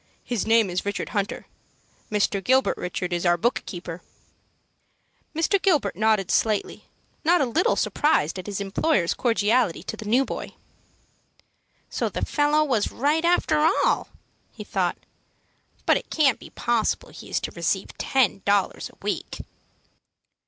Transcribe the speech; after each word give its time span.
His 0.23 0.47
name 0.47 0.67
is 0.71 0.83
Richard 0.83 1.09
Hunter. 1.09 1.45
Mr. 2.11 2.43
Gilbert, 2.43 2.75
Richard, 2.75 3.13
is 3.13 3.23
our 3.23 3.37
book 3.37 3.61
keeper." 3.67 4.01
Mr. 5.35 5.61
Gilbert 5.61 5.95
nodded 5.95 6.31
slightly, 6.31 6.85
not 7.23 7.39
a 7.39 7.45
little 7.45 7.75
surprised 7.75 8.39
at 8.39 8.47
his 8.47 8.59
employer's 8.59 9.13
cordiality 9.13 9.83
to 9.83 9.95
the 9.95 10.05
new 10.07 10.25
boy. 10.25 10.53
"So 11.91 12.09
the 12.09 12.25
fellow 12.25 12.63
was 12.63 12.91
right, 12.91 13.23
after 13.23 13.59
all," 13.59 14.09
he 14.51 14.63
thought. 14.63 14.97
"But 15.85 15.97
it 15.97 16.09
can't 16.09 16.39
be 16.39 16.49
possible 16.49 17.09
he 17.09 17.29
is 17.29 17.39
to 17.41 17.51
receive 17.51 17.95
ten 17.99 18.41
dollars 18.43 18.89
a 18.89 18.97
week." 19.03 19.41